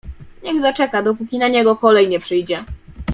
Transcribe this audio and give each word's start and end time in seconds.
"Niech 0.43 0.61
zaczeka, 0.61 1.03
dopóki 1.03 1.37
na 1.37 1.47
niego 1.47 1.75
kolej 1.75 2.09
nie 2.09 2.19
przyjdzie." 2.19 2.63